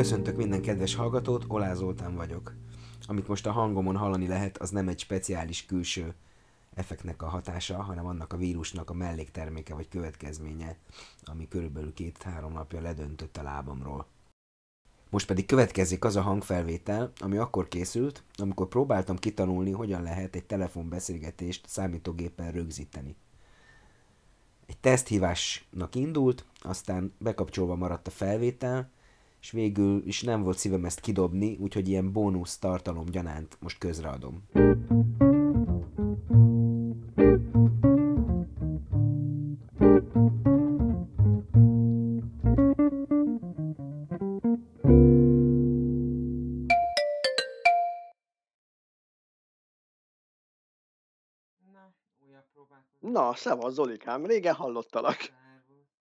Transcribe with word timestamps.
Köszöntök 0.00 0.36
minden 0.36 0.62
kedves 0.62 0.94
hallgatót, 0.94 1.44
Olá 1.48 1.74
Zoltán 1.74 2.14
vagyok. 2.14 2.54
Amit 3.06 3.28
most 3.28 3.46
a 3.46 3.52
hangomon 3.52 3.96
hallani 3.96 4.26
lehet, 4.26 4.58
az 4.58 4.70
nem 4.70 4.88
egy 4.88 4.98
speciális 4.98 5.66
külső 5.66 6.14
effektnek 6.74 7.22
a 7.22 7.28
hatása, 7.28 7.82
hanem 7.82 8.06
annak 8.06 8.32
a 8.32 8.36
vírusnak 8.36 8.90
a 8.90 8.94
mellékterméke 8.94 9.74
vagy 9.74 9.88
következménye, 9.88 10.76
ami 11.24 11.48
körülbelül 11.48 11.92
két-három 11.92 12.52
napja 12.52 12.80
ledöntött 12.80 13.36
a 13.36 13.42
lábamról. 13.42 14.06
Most 15.10 15.26
pedig 15.26 15.46
következik 15.46 16.04
az 16.04 16.16
a 16.16 16.22
hangfelvétel, 16.22 17.12
ami 17.18 17.36
akkor 17.36 17.68
készült, 17.68 18.22
amikor 18.36 18.68
próbáltam 18.68 19.16
kitanulni, 19.16 19.70
hogyan 19.70 20.02
lehet 20.02 20.34
egy 20.34 20.46
telefonbeszélgetést 20.46 21.68
számítógéppel 21.68 22.50
rögzíteni. 22.50 23.16
Egy 24.66 24.78
teszthívásnak 24.78 25.94
indult, 25.94 26.44
aztán 26.60 27.12
bekapcsolva 27.18 27.74
maradt 27.74 28.06
a 28.06 28.10
felvétel, 28.10 28.90
és 29.40 29.50
végül 29.50 30.02
is 30.06 30.22
nem 30.22 30.42
volt 30.42 30.58
szívem 30.58 30.84
ezt 30.84 31.00
kidobni, 31.00 31.56
úgyhogy 31.60 31.88
ilyen 31.88 32.12
bónusz 32.12 32.58
tartalom 32.58 33.04
gyanánt 33.04 33.56
most 33.60 33.78
közreadom. 33.78 34.42
Na, 52.98 53.34
szevasz 53.34 53.72
Zolikám, 53.72 54.26
régen 54.26 54.54
hallottalak. 54.54 55.16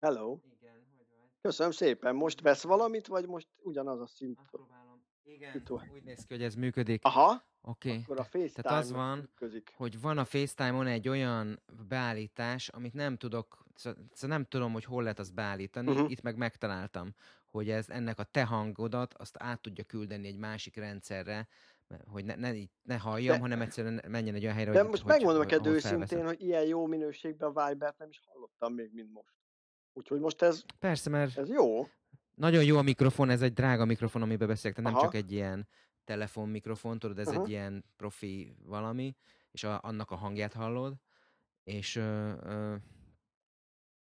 Hello. 0.00 0.38
Köszönöm 1.46 1.72
szépen. 1.72 2.14
Most 2.14 2.40
vesz 2.40 2.62
valamit, 2.62 3.06
vagy 3.06 3.26
most 3.26 3.48
ugyanaz 3.62 4.00
a 4.00 4.06
szint? 4.06 4.36
Megpróbálom. 4.38 5.04
Igen, 5.24 5.50
Situ. 5.52 5.74
úgy 5.94 6.02
néz 6.02 6.24
ki, 6.24 6.34
hogy 6.34 6.42
ez 6.42 6.54
működik. 6.54 7.04
Aha, 7.04 7.42
Oké. 7.62 8.00
akkor 8.02 8.20
a 8.20 8.24
FaceTime 8.24 8.74
az 8.76 8.90
van, 8.92 9.18
működik. 9.18 9.72
hogy 9.76 10.00
van 10.00 10.18
a 10.18 10.24
FaceTime-on 10.24 10.86
egy 10.86 11.08
olyan 11.08 11.62
beállítás, 11.88 12.68
amit 12.68 12.92
nem 12.94 13.16
tudok, 13.16 13.64
szóval 13.74 14.04
nem 14.20 14.44
tudom, 14.44 14.72
hogy 14.72 14.84
hol 14.84 15.02
lehet 15.02 15.18
azt 15.18 15.34
beállítani, 15.34 15.92
Mhm. 15.92 16.04
itt 16.08 16.22
meg 16.22 16.36
megtaláltam, 16.36 17.14
hogy 17.50 17.70
ez 17.70 17.88
ennek 17.88 18.18
a 18.18 18.24
te 18.24 18.44
hangodat 18.44 19.14
azt 19.14 19.36
át 19.38 19.60
tudja 19.60 19.84
küldeni 19.84 20.26
egy 20.26 20.38
másik 20.38 20.76
rendszerre, 20.76 21.48
hogy 22.06 22.24
ne, 22.24 22.34
ne, 22.34 22.50
ne 22.82 22.96
halljam, 22.98 23.34
De- 23.34 23.40
hanem 23.40 23.60
egyszerűen 23.60 24.02
menjen 24.08 24.34
egy 24.34 24.42
olyan 24.42 24.54
helyre, 24.54 24.72
De 24.72 24.80
hogy, 24.80 24.88
most 24.88 25.02
hogy, 25.02 25.10
megmondom 25.10 25.42
hogy, 25.42 25.50
neked 25.52 25.66
őszintén, 25.66 26.24
hogy 26.24 26.42
ilyen 26.42 26.64
jó 26.66 26.86
minőségben 26.86 27.52
a 27.54 27.68
Vibert 27.68 27.98
nem 27.98 28.08
is 28.08 28.20
hallottam 28.26 28.74
még, 28.74 28.90
mint 28.92 29.12
most. 29.12 29.34
Úgyhogy 29.96 30.20
most 30.20 30.42
ez, 30.42 30.64
Persze, 30.78 31.10
mert 31.10 31.38
ez 31.38 31.48
jó. 31.48 31.86
Nagyon 32.34 32.64
jó 32.64 32.76
a 32.76 32.82
mikrofon, 32.82 33.30
ez 33.30 33.42
egy 33.42 33.52
drága 33.52 33.84
mikrofon, 33.84 34.22
amiben 34.22 34.48
beszélek, 34.48 34.76
tehát 34.76 34.90
nem 34.90 35.00
Aha. 35.00 35.10
csak 35.12 35.22
egy 35.22 35.32
ilyen 35.32 35.68
telefonmikrofon, 36.04 36.98
tudod, 36.98 37.18
ez 37.18 37.28
Aha. 37.28 37.42
egy 37.42 37.48
ilyen 37.48 37.84
profi 37.96 38.56
valami, 38.64 39.16
és 39.50 39.64
a, 39.64 39.80
annak 39.82 40.10
a 40.10 40.16
hangját 40.16 40.52
hallod, 40.52 40.96
és 41.64 41.96
ö, 41.96 42.32
ö, 42.42 42.74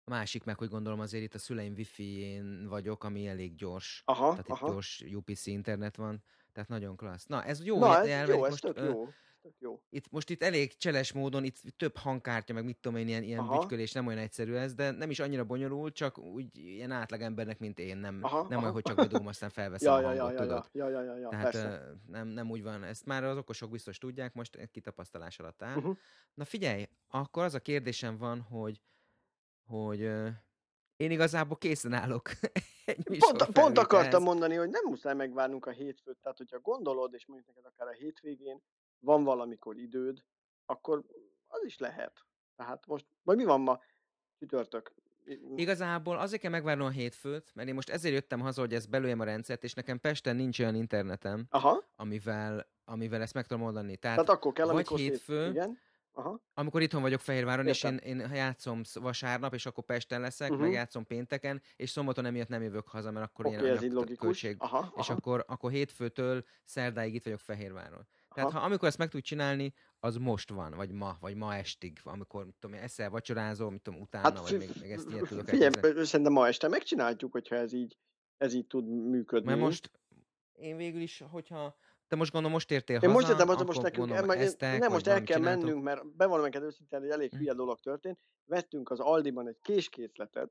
a 0.04 0.10
másik 0.10 0.44
meg, 0.44 0.58
hogy 0.58 0.68
gondolom 0.68 1.00
azért 1.00 1.24
itt 1.24 1.34
a 1.34 1.38
szüleim 1.38 1.72
wifi-én 1.76 2.66
vagyok, 2.68 3.04
ami 3.04 3.26
elég 3.26 3.54
gyors, 3.54 4.02
Aha, 4.04 4.30
tehát 4.30 4.48
itt 4.48 4.54
aha. 4.54 4.68
gyors 4.68 5.00
UPC 5.00 5.46
internet 5.46 5.96
van, 5.96 6.22
tehát 6.52 6.68
nagyon 6.68 6.96
klassz. 6.96 7.26
Na, 7.26 7.44
ez 7.44 7.64
jó, 7.64 7.78
Na, 7.78 8.04
ez 8.04 8.28
jó, 8.28 8.44
ez 8.44 8.50
most, 8.50 8.62
tök 8.62 8.78
jó. 8.78 9.08
Tök 9.42 9.54
jó. 9.58 9.80
itt, 9.90 10.10
most 10.10 10.30
itt 10.30 10.42
elég 10.42 10.76
cseles 10.76 11.12
módon, 11.12 11.44
itt 11.44 11.56
több 11.76 11.96
hangkártya, 11.96 12.52
meg 12.52 12.64
mit 12.64 12.76
tudom 12.76 12.98
én, 12.98 13.08
ilyen, 13.08 13.22
ilyen 13.22 13.38
Aha. 13.38 13.58
bütykölés, 13.58 13.92
nem 13.92 14.06
olyan 14.06 14.18
egyszerű 14.18 14.54
ez, 14.54 14.74
de 14.74 14.90
nem 14.90 15.10
is 15.10 15.18
annyira 15.18 15.44
bonyolult, 15.44 15.94
csak 15.94 16.18
úgy 16.18 16.56
ilyen 16.56 16.90
átlagembernek, 16.90 17.58
mint 17.58 17.78
én, 17.78 17.96
nem, 17.96 18.18
Aha, 18.22 18.38
nem 18.40 18.48
olyan, 18.48 18.62
aha. 18.62 18.72
hogy 18.72 18.82
csak 18.82 18.96
bedugom, 19.06 19.26
aztán 19.26 19.50
felveszem 19.50 19.92
Ja, 19.92 19.98
a 19.98 20.00
ja, 20.00 20.12
ja, 20.12 20.22
hangot, 20.22 20.38
ja, 20.38 20.46
tudod? 20.46 20.68
ja, 20.72 20.88
ja, 20.88 21.02
ja, 21.02 21.12
ja, 21.12 21.18
ja, 21.18 21.28
Tehát 21.28 21.50
persze. 21.52 21.92
nem, 22.06 22.28
nem 22.28 22.50
úgy 22.50 22.62
van, 22.62 22.84
ezt 22.84 23.06
már 23.06 23.24
az 23.24 23.36
okosok 23.36 23.70
biztos 23.70 23.98
tudják, 23.98 24.34
most 24.34 24.56
egy 24.56 24.70
kitapasztalás 24.70 25.38
alatt 25.38 25.62
áll. 25.62 25.76
Uh-huh. 25.76 25.96
Na 26.34 26.44
figyelj, 26.44 26.88
akkor 27.08 27.44
az 27.44 27.54
a 27.54 27.60
kérdésem 27.60 28.16
van, 28.18 28.40
hogy, 28.40 28.82
hogy 29.64 30.00
én 30.96 31.10
igazából 31.10 31.56
készen 31.56 31.92
állok 31.92 32.30
Pont, 33.18 33.44
pont 33.52 33.78
akartam 33.78 34.22
mondani, 34.22 34.54
hogy 34.54 34.68
nem 34.68 34.82
muszáj 34.84 35.14
megvárnunk 35.14 35.66
a 35.66 35.70
hétfőt, 35.70 36.18
tehát 36.22 36.38
hogyha 36.38 36.60
gondolod, 36.60 37.14
és 37.14 37.26
mondjuk 37.26 37.48
neked 37.48 37.70
akár 37.72 37.88
a 37.88 37.96
hétvégén 37.96 38.62
van 38.98 39.24
valamikor 39.24 39.76
időd, 39.78 40.24
akkor 40.66 41.04
az 41.46 41.64
is 41.64 41.78
lehet. 41.78 42.12
Tehát 42.56 42.86
most, 42.86 43.06
vagy 43.22 43.36
mi 43.36 43.44
van 43.44 43.60
ma? 43.60 43.80
Csütörtök. 44.38 44.92
Igazából 45.54 46.18
azért 46.18 46.40
kell 46.42 46.50
megvárnom 46.50 46.86
a 46.86 46.90
hétfőt, 46.90 47.50
mert 47.54 47.68
én 47.68 47.74
most 47.74 47.90
ezért 47.90 48.14
jöttem 48.14 48.40
haza, 48.40 48.60
hogy 48.60 48.74
ezt 48.74 48.90
belőjem 48.90 49.20
a 49.20 49.24
rendszert, 49.24 49.64
és 49.64 49.74
nekem 49.74 50.00
Pesten 50.00 50.36
nincs 50.36 50.58
olyan 50.58 50.74
internetem, 50.74 51.46
Aha, 51.50 51.84
amivel, 51.96 52.66
amivel 52.84 53.20
ezt 53.20 53.34
meg 53.34 53.46
tudom 53.46 53.64
oldani. 53.64 53.96
Tehát, 53.96 54.16
tehát 54.16 54.32
akkor 54.32 54.52
kell, 54.52 54.66
vagy 54.66 54.88
hétfő, 54.88 55.48
Igen. 55.48 55.78
Aha. 56.12 56.42
amikor 56.54 56.82
itthon 56.82 57.02
vagyok 57.02 57.20
Fehérváron, 57.20 57.66
és 57.66 57.82
én, 57.82 57.92
Értem. 57.92 58.08
én 58.20 58.34
játszom 58.34 58.82
sz- 58.84 58.98
vasárnap, 58.98 59.54
és 59.54 59.66
akkor 59.66 59.84
Pesten 59.84 60.20
leszek, 60.20 60.50
Mhm. 60.50 60.60
meg 60.60 60.72
játszom 60.72 61.06
pénteken, 61.06 61.62
és 61.76 61.90
szombaton 61.90 62.24
emiatt 62.24 62.48
nem 62.48 62.62
jövök 62.62 62.88
haza, 62.88 63.10
mert 63.10 63.26
akkor 63.26 63.46
Oké, 63.46 63.54
ilyen 63.54 63.66
ez 63.66 63.80
logikus. 63.82 64.02
anyagköltség. 64.06 64.56
Aha, 64.58 64.92
És 64.96 65.08
aha, 65.08 65.12
akkor, 65.18 65.44
akkor 65.46 65.70
hétfőtől 65.70 66.44
szerdáig 66.64 67.14
itt 67.14 67.24
vagyok 67.24 67.38
Fehérváron. 67.40 68.06
Tehát 68.34 68.50
aha. 68.50 68.58
ha 68.58 68.64
amikor 68.64 68.88
ezt 68.88 68.98
meg 68.98 69.08
tud 69.08 69.22
csinálni, 69.22 69.74
az 70.00 70.16
most 70.16 70.50
van, 70.50 70.74
vagy 70.74 70.90
ma, 70.92 71.16
vagy 71.20 71.34
ma 71.34 71.54
estig, 71.54 71.98
amikor 72.04 72.44
mit 72.44 72.54
tudom, 72.58 72.76
eszel, 72.76 73.10
vacsorázol, 73.10 73.70
mit 73.70 73.82
tudom, 73.82 74.00
utána, 74.00 74.24
Hát 74.28 74.38
vagy 74.50 74.58
még, 74.58 74.70
még 74.80 74.90
ezt 74.90 75.08
ilyet 75.10 75.28
tudok 75.28 75.48
figyelj, 75.48 76.04
szerintem 76.04 76.32
ma 76.32 76.46
este 76.46 76.68
megcsináljuk, 76.68 77.32
hogyha 77.32 77.56
ez 77.56 77.72
így, 77.72 77.96
ez 78.36 78.54
így 78.54 78.66
tud 78.66 78.88
működni. 78.88 79.46
Mert 79.48 79.60
most 79.60 79.90
én 80.52 80.76
végül 80.76 81.00
is, 81.00 81.22
hogyha 81.30 81.76
te 82.08 82.16
most 82.16 82.30
gondolom 82.32 82.54
most 82.56 82.70
értél 82.70 82.94
Én 82.96 83.00
haza, 83.00 83.12
most 83.12 83.28
értem, 83.28 83.48
akkor 83.48 83.66
most 83.66 83.82
nekünk, 83.82 83.96
gondolom 84.08 84.26
nem, 84.26 84.38
eztek, 84.38 84.78
nem 84.78 84.92
most 84.92 85.06
el 85.06 85.22
kell 85.22 85.36
csináltok. 85.36 85.64
mennünk, 85.64 85.82
mert 85.82 86.16
bevallom 86.16 86.44
neked 86.44 86.62
őszintén, 86.62 87.02
egy 87.02 87.10
elég 87.10 87.30
Hm. 87.30 87.36
hülye 87.36 87.52
dolog 87.52 87.80
történt. 87.80 88.18
Vettünk 88.44 88.90
az 88.90 89.00
Aldiban 89.00 89.48
egy 89.48 89.58
késkészletet, 89.62 90.50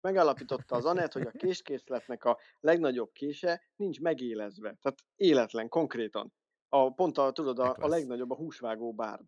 megállapította 0.00 0.76
az 0.76 0.84
Anett, 0.84 1.12
hogy 1.12 1.26
a 1.26 1.30
késkészletnek 1.30 2.24
a 2.24 2.38
legnagyobb 2.60 3.12
kése 3.12 3.62
nincs 3.76 4.00
megélezve. 4.00 4.76
Tehát 4.82 4.98
életlen, 5.16 5.68
konkrétan. 5.68 6.32
A, 6.68 6.94
pont 6.94 7.18
a, 7.18 7.32
tudod, 7.32 7.58
a, 7.58 7.76
a 7.80 7.86
legnagyobb 7.88 8.30
a 8.30 8.34
húsvágó 8.34 8.92
bárd. 8.92 9.24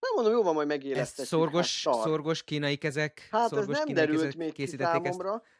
Nem 0.00 0.10
mondom, 0.14 0.32
jó 0.32 0.42
van, 0.42 0.54
majd 0.54 0.70
Ezt 0.70 0.78
megéleztetjük. 0.78 1.26
szorgos, 1.26 1.84
hát, 1.84 1.94
szorgos 1.94 2.42
kínai 2.42 2.76
kezek, 2.76 3.28
Hát 3.30 3.42
ez 3.42 3.48
szorgos 3.48 3.76
nem 3.76 3.86
kínai 3.86 4.00
derült 4.04 4.20
kezek 4.22 4.36
még 4.36 4.48
ki 4.48 4.54
készítették 4.54 5.06
ezt? 5.06 5.18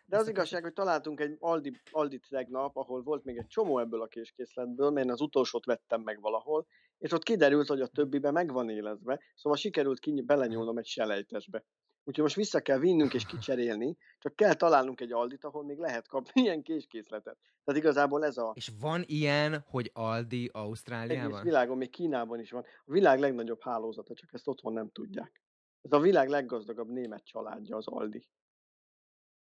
De 0.09 0.17
az 0.17 0.29
igazság, 0.29 0.63
hogy 0.63 0.73
találtunk 0.73 1.21
egy 1.21 1.37
Aldi, 1.39 1.81
Aldi 1.91 2.21
tegnap, 2.29 2.77
ahol 2.77 3.03
volt 3.03 3.25
még 3.25 3.37
egy 3.37 3.47
csomó 3.47 3.79
ebből 3.79 4.03
a 4.03 4.07
késkészletből, 4.07 4.91
mert 4.91 5.07
én 5.07 5.13
az 5.13 5.21
utolsót 5.21 5.65
vettem 5.65 6.01
meg 6.01 6.21
valahol, 6.21 6.67
és 6.99 7.13
ott 7.13 7.23
kiderült, 7.23 7.69
hogy 7.69 7.81
a 7.81 7.87
többibe 7.87 8.31
meg 8.31 8.53
van 8.53 8.71
élezve, 8.71 9.21
szóval 9.35 9.59
sikerült 9.59 9.99
ki, 9.99 10.23
belenyúlnom 10.23 10.79
egy 10.79 10.87
selejtesbe. 10.87 11.65
Úgyhogy 12.05 12.25
most 12.25 12.37
vissza 12.37 12.61
kell 12.61 12.79
vinnünk 12.79 13.15
és 13.15 13.27
kicserélni, 13.27 13.97
csak 14.19 14.37
kell 14.37 14.55
találnunk 14.55 15.01
egy 15.01 15.13
Aldit, 15.13 15.45
ahol 15.45 15.65
még 15.65 15.79
lehet 15.79 16.09
kapni 16.09 16.41
ilyen 16.43 16.63
késkészletet. 16.63 17.39
Tehát 17.65 17.81
igazából 17.81 18.25
ez 18.25 18.37
a 18.37 18.53
És 18.55 18.71
van 18.81 19.03
ilyen, 19.07 19.65
hogy 19.67 19.91
Aldi 19.95 20.37
egész 20.37 20.51
Ausztráliában? 20.53 21.43
világon, 21.43 21.77
még 21.77 21.91
Kínában 21.91 22.41
is 22.41 22.51
van. 22.51 22.65
A 22.85 22.93
világ 22.93 23.19
legnagyobb 23.19 23.63
hálózata, 23.63 24.15
csak 24.15 24.33
ezt 24.33 24.49
otthon 24.49 24.73
nem 24.73 24.91
tudják. 24.91 25.43
Ez 25.83 25.93
a 25.93 26.01
világ 26.01 26.29
leggazdagabb 26.29 26.89
német 26.89 27.25
családja 27.25 27.77
az 27.77 27.87
Aldi. 27.87 28.29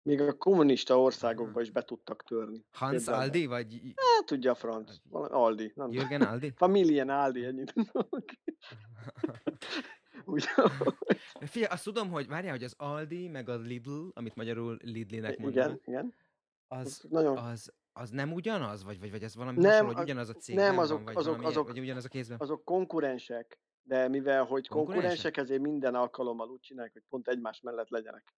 Még 0.02 0.22
a 0.22 0.38
kommunista 0.38 1.00
országokba 1.02 1.62
is 1.62 1.70
be 1.72 1.82
tudtak 1.84 2.24
törni. 2.24 2.66
Hans 2.72 3.08
el. 3.08 3.14
Aldi, 3.14 3.46
vagy 3.46 3.82
Hát 3.96 4.26
tudja 4.26 4.52
a 4.52 4.56
franc. 4.56 4.96
Valami 5.10 5.34
Aldi. 5.34 5.72
Nem. 5.76 5.92
Jürgen 5.92 6.22
Aldi? 6.22 6.54
Familien 6.66 7.10
Aldi, 7.10 7.46
ennyit 7.46 7.74
Figyelj, 11.40 11.72
azt 11.72 11.84
tudom, 11.84 12.10
hogy 12.10 12.28
várjál, 12.28 12.52
hogy 12.52 12.64
az 12.64 12.74
Aldi, 12.78 13.28
meg 13.28 13.50
a 13.50 13.56
Lidl, 13.56 14.08
amit 14.14 14.36
magyarul 14.36 14.78
Lidlinek 14.82 15.38
mondanak, 15.38 15.70
igen, 15.70 15.82
igen. 15.86 16.14
az, 16.68 16.86
Az 16.86 17.06
nagyon... 17.10 17.38
az, 17.38 17.74
az 17.94 18.10
nem 18.10 18.34
ugyanaz? 18.34 18.84
Vagy, 18.84 19.00
vagy, 19.00 19.12
vagy 19.12 19.24
ez 19.24 19.36
valami 19.36 19.58
Nem, 19.58 19.66
hasonló, 19.70 19.88
hogy 19.88 19.96
az- 19.98 20.04
ugyanaz 20.04 20.30
a 20.30 20.34
cég 20.34 20.56
nem, 20.56 20.76
van, 20.76 20.84
azok- 20.84 21.04
vagy, 21.04 21.16
azok- 21.16 21.36
valami, 21.36 21.46
azok- 21.54 21.68
vagy 21.68 21.80
ugyanaz 21.80 22.06
a 22.06 22.08
kézben? 22.08 22.38
Azok 22.40 22.64
konkurensek, 22.66 23.60
de 23.84 24.08
mivel, 24.08 24.44
hogy 24.44 24.68
Konkurensek? 24.68 25.02
konkurensek, 25.04 25.38
ezért 25.38 25.62
minden 25.62 25.96
alkalommal 25.96 26.50
úgy 26.50 26.60
csinálják, 26.60 26.94
hogy 26.94 27.04
pont 27.10 27.28
egymás 27.28 27.62
mellett 27.62 27.90
legyenek. 27.90 28.34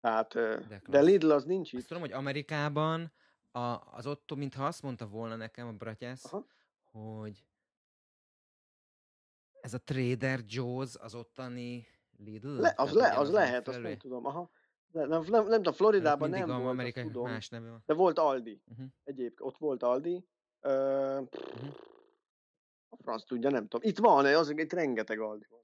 Tehát, 0.00 0.32
De 0.34 0.80
de. 0.88 1.00
Lidl 1.00 1.30
az 1.30 1.44
nincs 1.44 1.72
Azt 1.72 1.82
itt. 1.82 1.88
tudom, 1.88 2.02
hogy 2.02 2.12
Amerikában 2.12 3.12
a, 3.52 3.60
az 3.92 4.06
ott, 4.06 4.34
mintha 4.34 4.66
azt 4.66 4.82
mondta 4.82 5.06
volna 5.06 5.36
nekem 5.36 5.66
a 5.68 5.72
bratyász, 5.72 6.32
hogy 6.92 7.44
ez 9.60 9.74
a 9.74 9.78
Trader 9.78 10.40
Joe's 10.48 11.00
az 11.00 11.14
ottani 11.14 11.86
Lidl? 12.18 12.48
Le, 12.60 12.72
az, 12.76 12.92
le, 12.92 13.18
az 13.18 13.28
a 13.28 13.32
lehet, 13.32 13.68
azt 13.68 13.80
megfelelője? 13.80 13.88
nem 13.88 13.98
tudom. 13.98 14.26
Aha. 14.26 14.50
De, 14.86 15.06
nem, 15.06 15.22
nem, 15.28 15.46
nem 15.46 15.56
tudom, 15.56 15.72
Floridában 15.72 16.30
nem 16.30 16.46
volt, 16.46 16.60
azt 16.60 16.68
amerikai 16.68 17.02
tudom. 17.04 17.22
más 17.30 17.48
neve 17.48 17.68
van. 17.70 17.82
De 17.86 17.94
volt 17.94 18.18
Aldi. 18.18 18.62
Uh-huh. 18.70 18.86
Egyébként 19.04 19.40
ott 19.40 19.56
volt 19.58 19.82
Aldi. 19.82 20.26
Ö, 20.60 21.20
Uh-huh. 21.20 21.74
a 22.88 22.96
franc 23.02 23.24
tudja, 23.24 23.50
nem 23.50 23.68
tudom. 23.68 23.88
Itt 23.88 23.98
van, 23.98 24.24
az, 24.26 24.50
itt 24.50 24.72
rengeteg 24.72 25.20
Aldi 25.20 25.46
van. 25.50 25.60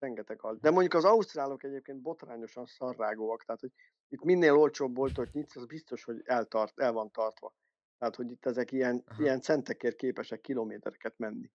Rengeteg 0.00 0.42
Aldi. 0.42 0.60
De 0.60 0.70
mondjuk 0.70 0.94
az 0.94 1.04
ausztrálok 1.04 1.64
egyébként 1.64 2.00
botrányosan 2.00 2.66
szarrágóak, 2.66 3.44
tehát 3.44 3.60
hogy 3.60 3.72
itt 4.08 4.22
minél 4.24 4.54
olcsóbb 4.56 4.92
boltot 4.92 5.32
nyitsz, 5.32 5.56
az 5.56 5.66
biztos, 5.66 6.04
hogy 6.04 6.22
eltart, 6.24 6.80
el 6.80 6.92
van 6.92 7.10
tartva. 7.10 7.54
Tehát, 7.98 8.16
hogy 8.16 8.30
itt 8.30 8.46
ezek 8.46 8.72
ilyen, 8.72 9.02
Aha. 9.06 9.22
ilyen 9.22 9.40
centekért 9.40 9.96
képesek 9.96 10.40
kilométereket 10.40 11.18
menni. 11.18 11.50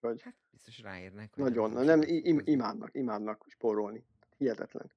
Vagy 0.00 0.22
Hát 0.22 0.34
biztos 0.50 0.80
ráérnek. 0.80 1.34
hogy 1.34 1.44
nagyon, 1.44 1.70
nem 1.70 1.84
nem, 1.84 2.00
im, 2.02 2.40
imádnak, 2.44 2.90
imádnak 2.92 3.44
spórolni. 3.48 4.04
Hihetetlen. 4.36 4.92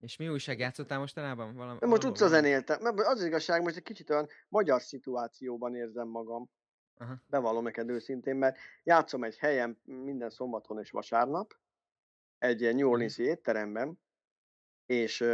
És 0.00 0.16
mi 0.16 0.28
újság 0.28 0.58
játszottál 0.58 0.98
mostanában? 0.98 1.54
Valami, 1.54 1.78
most 1.86 2.04
utcazenéltem, 2.04 2.82
mert 2.82 3.00
az 3.00 3.24
igazság, 3.24 3.62
most 3.62 3.76
egy 3.76 3.82
kicsit 3.82 4.10
olyan 4.10 4.28
magyar 4.48 4.82
szituációban 4.82 5.74
érzem 5.74 6.08
magam. 6.08 6.50
Aha. 6.98 7.14
Bevallom 7.26 7.64
neked 7.64 7.88
őszintén, 7.88 8.36
mert 8.36 8.58
játszom 8.84 9.24
egy 9.24 9.36
helyen 9.36 9.78
minden 9.84 10.30
szombaton 10.30 10.78
és 10.78 10.90
vasárnap, 10.90 11.56
egy 12.38 12.60
ilyen 12.60 12.74
New 12.74 12.88
Orleans 12.90 13.18
étteremben, 13.18 14.00
és 14.86 15.24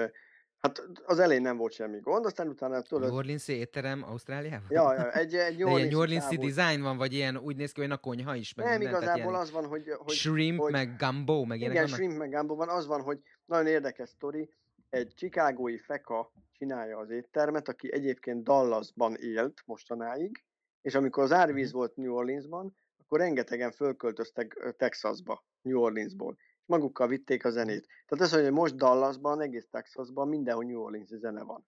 hát 0.59 0.83
az 1.05 1.19
elején 1.19 1.43
nem 1.43 1.57
volt 1.57 1.73
semmi 1.73 2.01
gond, 2.01 2.25
aztán 2.25 2.49
utána 2.49 2.73
New 2.73 2.83
tudod, 2.83 3.11
Orleans 3.13 3.49
étterem 3.49 4.03
Ausztráliában? 4.03 4.67
ja, 4.69 4.95
ja, 4.95 5.13
egy, 5.13 5.35
egy 5.35 5.59
New 5.59 5.77
ilyen 5.77 5.89
New 5.89 5.99
Orleans 5.99 6.37
design 6.37 6.83
van, 6.83 6.97
vagy 6.97 7.13
ilyen 7.13 7.37
úgy 7.37 7.57
néz 7.57 7.73
ki, 7.73 7.81
hogy 7.81 7.91
a 7.91 7.97
konyha 7.97 8.35
is, 8.35 8.55
meg 8.55 8.67
Nem, 8.67 8.79
minden, 8.79 9.03
igazából 9.03 9.35
az 9.35 9.51
van, 9.51 9.67
hogy, 9.67 9.91
hogy 9.91 10.15
shrimp, 10.15 10.59
hogy- 10.59 10.73
meg 10.73 10.97
gumbo, 10.97 11.45
meg 11.45 11.59
ilyenek 11.59 11.77
igen, 11.77 11.91
vannak? 11.91 11.99
shrimp 11.99 12.19
meg 12.19 12.31
gumbo 12.31 12.55
van, 12.55 12.69
az 12.69 12.87
van, 12.87 13.01
hogy 13.03 13.21
nagyon 13.45 13.67
érdekes 13.67 14.09
sztori, 14.09 14.51
egy 14.91 15.13
chicagói 15.17 15.79
feka 15.79 16.33
csinálja 16.53 16.99
az 16.99 17.11
éttermet, 17.11 17.69
aki 17.69 17.93
egyébként 17.93 18.45
Dallasban 18.45 19.15
élt 19.15 19.63
mostanáig, 19.67 20.45
és 20.83 20.95
amikor 20.95 21.23
az 21.23 21.33
árvíz 21.33 21.73
volt 21.73 21.97
New 21.97 22.15
Orleansban, 22.15 22.77
akkor 22.99 23.19
rengetegen 23.19 23.73
fölköltöztek 23.73 24.75
Texasba, 24.77 25.45
New 25.63 25.81
Orleansból, 25.81 26.37
és 26.39 26.65
magukkal 26.67 27.09
vitték 27.09 27.45
a 27.45 27.51
zenét. 27.51 27.87
Tehát 28.07 28.25
az, 28.25 28.33
hogy 28.33 28.53
most 28.53 28.77
Dallasban, 28.77 29.41
egész 29.41 29.69
Texasban 29.71 30.29
mindenhol 30.29 30.65
New 30.65 30.81
Orleans 30.81 31.09
zene 31.09 31.43
van. 31.43 31.67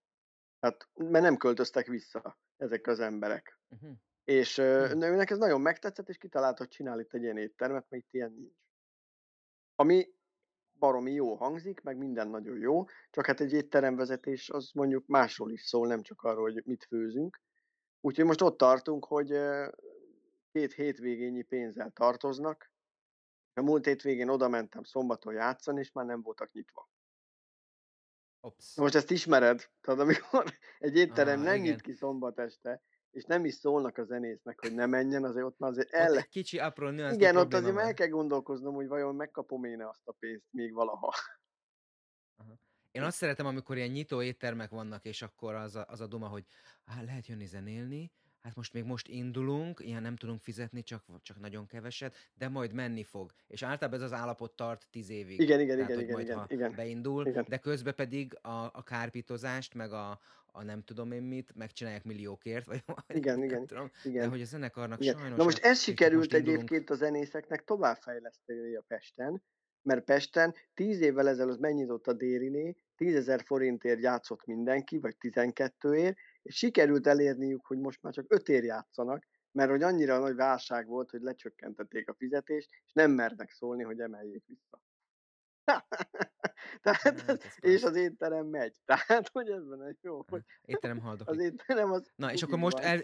Tehát, 0.60 0.88
mert 0.94 1.24
nem 1.24 1.36
költöztek 1.36 1.86
vissza 1.86 2.38
ezek 2.56 2.86
az 2.86 3.00
emberek. 3.00 3.58
Uh-huh. 3.68 3.96
És 4.24 4.56
Hmm. 4.56 5.02
őnek 5.02 5.30
ez 5.30 5.38
nagyon 5.38 5.60
megtetszett, 5.60 6.08
és 6.08 6.16
kitalálta, 6.16 6.58
hogy 6.58 6.68
csinál 6.68 7.00
itt 7.00 7.14
egy 7.14 7.22
ilyen 7.22 7.36
éttermet, 7.36 7.86
mert 7.88 8.02
itt 8.04 8.12
ilyen 8.12 8.32
nincs. 8.32 8.54
Ami 9.74 10.14
baromi 10.78 11.12
jó 11.12 11.34
hangzik, 11.34 11.80
meg 11.80 11.96
minden 11.96 12.28
nagyon 12.28 12.58
jó, 12.58 12.84
csak 13.10 13.26
hát 13.26 13.40
egy 13.40 13.52
étteremvezetés 13.52 14.50
az 14.50 14.70
mondjuk 14.74 15.06
másról 15.06 15.50
is 15.50 15.62
szól, 15.62 15.86
nem 15.86 16.02
csak 16.02 16.22
arról, 16.22 16.52
hogy 16.52 16.62
mit 16.64 16.84
főzünk. 16.84 17.40
Úgyhogy 18.04 18.24
most 18.24 18.40
ott 18.40 18.56
tartunk, 18.56 19.04
hogy 19.04 19.38
két 20.52 20.72
hétvégényi 20.72 21.42
pénzzel 21.42 21.90
tartoznak. 21.90 22.72
A 23.54 23.62
múlt 23.62 23.84
hétvégén 23.84 24.28
oda 24.28 24.48
mentem 24.48 24.82
szombaton 24.82 25.34
játszani, 25.34 25.80
és 25.80 25.92
már 25.92 26.04
nem 26.04 26.22
voltak 26.22 26.52
nyitva. 26.52 26.90
Ops. 28.40 28.76
Most 28.76 28.94
ezt 28.94 29.10
ismered, 29.10 29.70
tudod, 29.80 30.00
amikor 30.00 30.44
egy 30.78 30.96
étterem 30.96 31.38
Ah, 31.38 31.44
nem 31.44 31.54
igen. 31.54 31.66
nyit 31.66 31.80
ki 31.80 31.92
szombat 31.92 32.38
este, 32.38 32.82
és 33.10 33.24
nem 33.24 33.44
is 33.44 33.54
szólnak 33.54 33.98
a 33.98 34.04
zenésznek, 34.04 34.60
hogy 34.60 34.74
ne 34.74 34.86
menjen, 34.86 35.24
azért 35.24 35.46
ott 35.46 35.58
már 35.58 35.70
azért 35.70 35.88
Ott 35.88 36.00
el... 36.00 36.16
egy 36.16 36.28
kicsi 36.28 36.58
apró 36.58 36.88
nüansznyi 36.88 37.16
Igen, 37.16 37.36
ott 37.36 37.54
azért 37.54 37.74
meg 37.74 37.94
kell 37.94 38.08
gondolkoznom, 38.08 38.74
hogy 38.74 38.88
vajon 38.88 39.14
megkapom 39.14 39.64
én 39.64 39.82
azt 39.82 40.08
a 40.08 40.12
pénzt 40.12 40.46
még 40.50 40.72
valaha. 40.72 41.12
Én 42.94 43.02
azt 43.02 43.16
szeretem, 43.16 43.46
amikor 43.46 43.76
ilyen 43.76 43.88
nyitó 43.88 44.22
éttermek 44.22 44.70
vannak, 44.70 45.04
és 45.04 45.22
akkor 45.22 45.54
az 45.54 45.76
a, 45.76 45.84
az 45.88 46.00
a 46.00 46.06
duma, 46.06 46.26
hogy 46.26 46.44
hát 46.84 47.04
lehet 47.04 47.26
jönni 47.26 47.46
zenélni, 47.46 48.10
hát 48.40 48.54
most 48.54 48.72
még 48.72 48.84
most 48.84 49.08
indulunk, 49.08 49.80
ilyen 49.80 50.02
nem 50.02 50.16
tudunk 50.16 50.40
fizetni, 50.40 50.82
csak, 50.82 51.04
csak 51.22 51.40
nagyon 51.40 51.66
keveset, 51.66 52.14
de 52.34 52.48
majd 52.48 52.72
menni 52.72 53.04
fog. 53.04 53.32
És 53.46 53.62
általában 53.62 54.00
ez 54.00 54.04
az 54.04 54.18
állapot 54.18 54.56
tart 54.56 54.86
tíz 54.90 55.10
évig. 55.10 55.40
Igen, 55.40 55.60
igen, 55.60 55.76
Tehát, 55.76 55.90
igen, 55.90 56.02
igen, 56.02 56.14
majd, 56.14 56.26
igen, 56.26 56.38
ha 56.38 56.46
igen. 56.48 56.74
beindul, 56.74 57.26
Igen. 57.26 57.44
de 57.48 57.58
közben 57.58 57.94
pedig 57.94 58.38
a, 58.40 58.64
a 58.72 58.82
kárpítozást, 58.82 59.74
meg 59.74 59.92
a, 59.92 60.20
a 60.46 60.62
nem 60.62 60.82
tudom 60.82 61.12
én 61.12 61.22
mit, 61.22 61.54
megcsinálják 61.54 62.04
milliókért, 62.04 62.66
vagy 62.66 62.82
Igen, 63.06 63.38
nem 63.38 63.48
igen, 63.48 63.66
tudom. 63.66 63.90
De 64.02 64.10
Igen. 64.10 64.28
hogy 64.28 64.40
a 64.40 64.44
zenekarnak 64.44 65.00
Igen. 65.00 65.18
sajnos... 65.18 65.38
Na 65.38 65.44
most 65.44 65.64
ez 65.64 65.80
sikerült 65.80 66.18
most 66.18 66.32
indulunk. 66.32 66.56
egyébként 66.58 66.90
a 66.90 66.94
zenészeknek 66.94 67.64
továbbfejleszteni 67.64 68.74
a 68.76 68.84
Pesten, 68.86 69.42
mert 69.84 70.04
Pesten 70.04 70.54
10 70.74 71.00
évvel 71.00 71.28
ezelőtt 71.28 71.58
megnyitott 71.58 72.06
a 72.06 72.12
Dériné, 72.12 72.76
10 72.96 73.14
ezer 73.14 73.42
forintért 73.44 74.00
játszott 74.00 74.44
mindenki, 74.44 74.98
vagy 74.98 75.16
12 75.16 76.16
és 76.42 76.56
sikerült 76.56 77.06
elérniük, 77.06 77.66
hogy 77.66 77.78
most 77.78 78.02
már 78.02 78.12
csak 78.12 78.24
5 78.28 78.48
ér 78.48 78.64
játszanak, 78.64 79.26
mert 79.52 79.70
hogy 79.70 79.82
annyira 79.82 80.18
nagy 80.18 80.34
válság 80.34 80.86
volt, 80.86 81.10
hogy 81.10 81.20
lecsökkentették 81.20 82.08
a 82.08 82.14
fizetést, 82.14 82.68
és 82.84 82.92
nem 82.92 83.10
mernek 83.10 83.50
szólni, 83.50 83.82
hogy 83.82 84.00
emeljék 84.00 84.44
vissza. 84.46 84.82
Tehát, 86.82 87.20
Hát, 87.20 87.56
és 87.60 87.82
az 87.82 87.96
étterem 87.96 88.46
megy. 88.46 88.76
Tehát, 88.84 89.28
hogy 89.28 89.48
ez 89.48 89.66
van 89.66 89.98
jó, 90.00 90.24
hogy 90.28 90.42
Étterem 90.64 90.96
az 90.96 91.02
haldoklik. 91.04 91.40
étterem 91.40 91.90
az 91.90 92.10
Na, 92.16 92.32
és 92.32 92.42
akkor 92.42 92.58
most 92.58 92.78
el, 92.78 93.00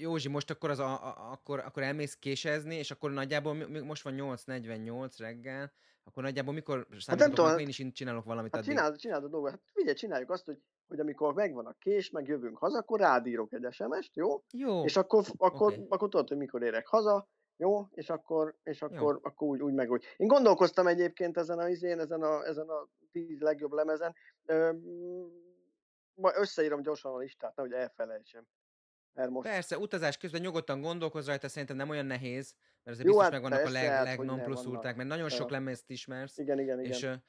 Józsi, 0.00 0.28
most 0.28 0.50
akkor, 0.50 0.70
az 0.70 0.78
a, 0.78 0.92
a, 1.06 1.30
akkor, 1.32 1.58
akkor 1.58 1.82
elmész 1.82 2.14
késezni, 2.16 2.74
és 2.74 2.90
akkor 2.90 3.10
nagyjából, 3.10 3.54
mi- 3.54 3.80
most 3.80 4.02
van 4.02 4.14
8.48 4.16 5.12
reggel, 5.18 5.72
akkor 6.04 6.22
nagyjából 6.22 6.54
mikor 6.54 6.86
számítatok, 6.98 7.34
tudom, 7.34 7.50
akkor 7.50 7.60
én 7.62 7.68
is 7.68 7.78
in- 7.78 7.94
csinálok 7.94 8.24
valamit 8.24 8.54
Hát 8.54 8.62
addig. 8.62 8.74
csináld, 8.76 8.96
csináld 8.98 9.24
a 9.24 9.28
dolgot. 9.28 9.50
Hát 9.50 9.60
figyelj, 9.72 9.94
csináljuk 9.96 10.30
azt, 10.30 10.44
hogy, 10.44 10.58
hogy 10.88 11.00
amikor 11.00 11.34
megvan 11.34 11.66
a 11.66 11.72
kés, 11.78 12.10
meg 12.10 12.26
jövünk 12.26 12.58
haza, 12.58 12.78
akkor 12.78 13.00
rádírok 13.00 13.52
egy 13.52 13.66
SMS-t, 13.70 14.16
jó? 14.16 14.42
Jó, 14.52 14.84
És 14.84 14.96
akkor, 14.96 15.24
akkor, 15.36 15.72
oké. 15.72 15.86
akkor 15.88 16.08
tudod, 16.08 16.28
hogy 16.28 16.36
mikor 16.36 16.62
érek 16.62 16.86
haza, 16.86 17.28
jó? 17.56 17.86
És 17.90 18.10
akkor, 18.10 18.56
és 18.62 18.82
akkor, 18.82 19.18
akkor 19.22 19.48
úgy, 19.48 19.60
úgy 19.62 19.74
meg 19.74 19.90
úgy. 19.90 20.04
Én 20.16 20.26
gondolkoztam 20.26 20.86
egyébként 20.86 21.36
ezen 21.36 21.58
a 21.58 21.68
izén, 21.68 21.98
ezen 21.98 22.22
a, 22.22 22.44
ezen 22.46 22.68
a 22.68 22.88
tíz 23.12 23.40
legjobb 23.40 23.72
lemezen. 23.72 24.14
Öm, 24.44 24.82
majd 26.14 26.36
összeírom 26.36 26.82
gyorsan 26.82 27.12
a 27.12 27.18
listát, 27.18 27.56
nehogy 27.56 27.72
elfelejtsem. 27.72 28.46
Mert 29.14 29.30
most 29.30 29.48
persze, 29.48 29.78
utazás 29.78 30.16
közben 30.16 30.40
nyugodtan 30.40 30.80
gondolkozz 30.80 31.26
rajta, 31.26 31.48
szerintem 31.48 31.76
nem 31.76 31.88
olyan 31.88 32.06
nehéz, 32.06 32.54
mert 32.82 32.98
azért 32.98 33.06
Jó, 33.06 33.18
biztos 33.18 33.22
hát 33.22 33.32
megvannak 33.32 33.66
a 33.66 33.70
leg, 33.70 33.86
hát 33.88 34.04
leg 34.04 34.18
non 34.18 34.42
plus 34.42 34.56
vannak. 34.56 34.72
ultrák, 34.72 34.96
mert 34.96 35.08
nagyon 35.08 35.28
sok 35.28 35.50
lemezt 35.50 35.90
ismersz, 35.90 36.38
igen, 36.38 36.58
igen, 36.58 36.80
igen. 36.80 36.92
és... 36.92 37.02
Ja, 37.02 37.22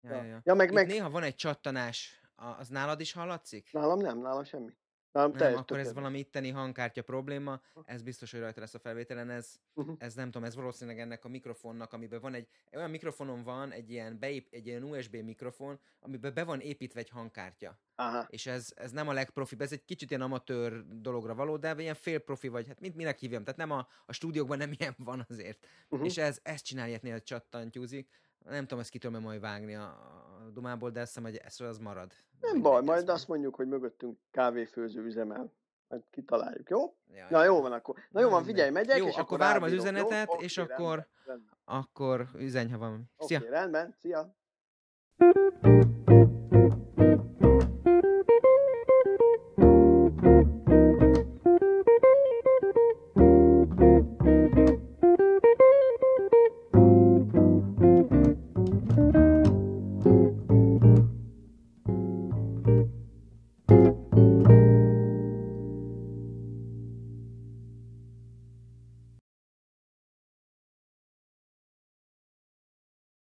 Ja. 0.00 0.24
ja, 0.24 0.40
ja. 0.44 0.54
Meg, 0.54 0.68
Itt 0.68 0.74
meg 0.74 0.86
néha 0.86 1.10
van 1.10 1.22
egy 1.22 1.34
csattanás, 1.34 2.22
az 2.34 2.68
nálad 2.68 3.00
is 3.00 3.12
hallatszik? 3.12 3.72
nálam 3.72 3.98
nem, 3.98 4.18
nálam 4.18 4.44
semmi. 4.44 4.76
Nem, 5.12 5.36
teljes 5.36 5.58
akkor 5.58 5.78
ez 5.78 5.86
tökéletes. 5.86 5.92
valami 5.92 6.18
itteni 6.18 6.50
hangkártya 6.50 7.02
probléma, 7.02 7.60
ez 7.84 8.02
biztos, 8.02 8.30
hogy 8.30 8.40
rajta 8.40 8.60
lesz 8.60 8.74
a 8.74 8.78
felvételen, 8.78 9.30
ez, 9.30 9.54
Mhm. 9.74 9.92
ez 9.98 10.14
nem 10.14 10.30
tudom, 10.30 10.44
ez 10.48 10.54
valószínűleg 10.54 11.00
ennek 11.00 11.24
a 11.24 11.28
mikrofonnak, 11.28 11.92
amiben 11.92 12.20
van 12.20 12.34
egy, 12.34 12.48
olyan 12.72 12.90
mikrofonon 12.90 13.42
van, 13.42 13.72
egy 13.72 13.90
ilyen, 13.90 14.18
beép, 14.18 14.48
egy 14.50 14.66
ilyen 14.66 14.82
USB 14.82 15.14
mikrofon, 15.16 15.80
amiben 16.00 16.34
be 16.34 16.44
van 16.44 16.60
építve 16.60 17.00
egy 17.00 17.08
hangkártya. 17.08 17.80
Aha. 17.94 18.26
És 18.28 18.46
ez, 18.46 18.72
ez 18.76 18.90
nem 18.90 19.08
a 19.08 19.12
legprofibb, 19.12 19.60
ez 19.60 19.72
egy 19.72 19.84
kicsit 19.84 20.10
ilyen 20.10 20.22
amatőr 20.22 20.86
dologra 21.00 21.34
való, 21.34 21.56
de 21.56 21.74
ilyen 21.78 21.94
félprofi 21.94 22.48
vagy, 22.48 22.66
hát 22.66 22.80
mit, 22.80 22.94
minek 22.94 23.18
hívjam, 23.18 23.44
tehát 23.44 23.58
nem 23.58 23.70
a, 23.70 23.88
a 24.06 24.12
stúdiókban 24.12 24.58
nem 24.58 24.72
ilyen 24.78 24.94
van 24.98 25.26
azért. 25.28 25.66
Uh-huh. 25.88 26.06
És 26.08 26.16
ez, 26.16 26.40
ez 26.42 26.62
csinálják 26.62 27.22
csattantyúzik. 27.22 28.08
Nem 28.48 28.62
tudom, 28.62 28.78
ezt 28.78 28.90
ki 28.90 28.98
tudom 28.98 29.22
majd 29.22 29.40
vágni 29.40 29.74
a, 29.74 29.82
a 29.82 30.50
dumából, 30.52 30.90
de 30.90 31.00
azt 31.00 31.08
hiszem, 31.14 31.30
hogy 31.30 31.40
ez 31.44 31.60
az 31.60 31.78
marad. 31.78 32.12
Nem 32.40 32.62
baj, 32.62 32.82
majd 32.82 33.06
van. 33.06 33.14
azt 33.14 33.28
mondjuk, 33.28 33.54
hogy 33.54 33.66
mögöttünk 33.68 34.18
kávéfőző 34.30 35.02
üzemel. 35.04 35.52
Majd 35.88 36.02
kitaláljuk, 36.10 36.68
jó? 36.68 36.96
Ja, 37.12 37.26
Na 37.30 37.44
jó 37.44 37.60
van 37.60 37.72
akkor. 37.72 37.96
Na 38.10 38.20
jó 38.20 38.28
van, 38.28 38.44
figyelj, 38.44 38.70
megyek, 38.70 38.98
Jó, 38.98 39.06
és 39.06 39.16
akkor 39.16 39.38
várom 39.38 39.62
az 39.62 39.70
jó? 39.72 39.76
üzenetet, 39.76 40.28
Oké, 40.28 40.44
és 40.44 40.56
rendben, 40.56 40.76
akkor- 40.78 41.08
Rendben. 41.24 41.56
Akkor 41.64 42.26
üzenj, 42.34 42.70
ha 42.70 42.78
valami. 42.78 43.02
Oké, 43.16 43.36
Szia! 43.36 43.50
rendben, 43.50 43.94
szia. 43.98 44.34